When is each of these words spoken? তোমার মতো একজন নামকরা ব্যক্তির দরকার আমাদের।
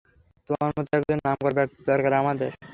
তোমার 0.49 0.69
মতো 0.71 0.89
একজন 0.97 1.17
নামকরা 1.21 1.57
ব্যক্তির 1.57 1.83
দরকার 1.89 2.13
আমাদের। 2.21 2.51